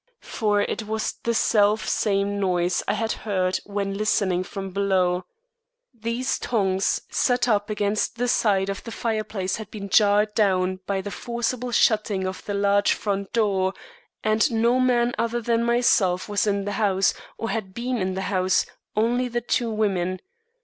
For 0.33 0.61
it 0.61 0.87
was 0.87 1.11
the 1.21 1.35
self 1.35 1.87
same 1.87 2.39
noise 2.39 2.81
I 2.87 2.93
had 2.93 3.11
heard 3.11 3.59
when 3.65 3.93
listening 3.95 4.43
from 4.43 4.71
below. 4.71 5.25
These 5.93 6.39
tongs, 6.39 7.01
set 7.11 7.47
up 7.47 7.69
against 7.69 8.15
the 8.15 8.27
side 8.27 8.67
of 8.69 8.83
the 8.83 8.91
fireplace 8.91 9.57
had 9.57 9.69
been 9.69 9.89
jarred 9.89 10.33
down 10.33 10.79
by 10.87 11.01
the 11.01 11.11
forcible 11.11 11.71
shutting 11.71 12.25
of 12.25 12.43
the 12.45 12.55
large 12.55 12.93
front 12.93 13.31
door, 13.31 13.75
and 14.23 14.49
no 14.51 14.79
man 14.79 15.13
other 15.19 15.39
than 15.39 15.63
myself 15.63 16.27
was 16.27 16.47
in 16.47 16.65
the 16.65 16.71
house, 16.81 17.13
or 17.37 17.51
had 17.51 17.75
been 17.75 17.97
in 17.97 18.15
the 18.15 18.21
house; 18.21 18.65
only 18.95 19.27
the 19.27 19.39
two 19.39 19.69
women. 19.69 20.19